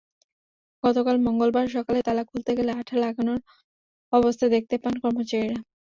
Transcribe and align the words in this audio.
গতকাল 0.83 1.15
মঙ্গলবার 1.25 1.67
সকালে 1.75 1.99
তালা 2.03 2.23
খুলতে 2.29 2.51
গেলে 2.57 2.71
আঠা 2.79 2.95
লাগানো 3.03 3.33
অবস্থা 4.13 4.45
দেখতে 4.55 4.75
পান 4.77 4.93
কর্মচারীরা। 5.03 5.57